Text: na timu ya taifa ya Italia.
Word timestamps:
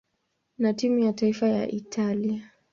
na 0.57 0.73
timu 0.73 0.99
ya 0.99 1.13
taifa 1.13 1.47
ya 1.49 1.71
Italia. 1.71 2.51